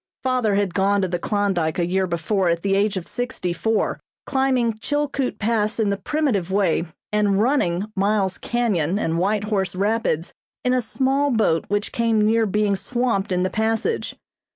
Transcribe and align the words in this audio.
Father 0.23 0.55
had 0.55 0.73
gone 0.73 1.03
to 1.03 1.07
the 1.07 1.19
Klondyke 1.19 1.77
a 1.77 1.85
year 1.85 2.07
before 2.07 2.49
at 2.49 2.63
the 2.63 2.73
age 2.73 2.97
of 2.97 3.07
sixty 3.07 3.53
four, 3.53 3.99
climbing 4.25 4.73
Chilkoot 4.79 5.37
Pass 5.37 5.79
in 5.79 5.91
the 5.91 5.95
primitive 5.97 6.49
way 6.49 6.85
and 7.13 7.39
"running" 7.39 7.85
Miles 7.95 8.39
Canyon 8.39 8.97
and 8.97 9.19
White 9.19 9.43
Horse 9.43 9.75
Rapids 9.75 10.33
in 10.63 10.73
a 10.73 10.81
small 10.81 11.29
boat 11.29 11.65
which 11.67 11.91
came 11.91 12.25
near 12.25 12.47
being 12.47 12.75
swamped 12.75 13.31
in 13.31 13.43
the 13.43 13.51
passage. 13.51 14.15